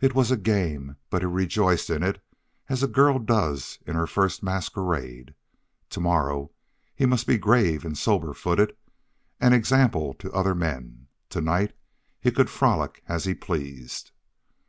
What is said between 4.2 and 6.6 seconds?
masquerade. Tomorrow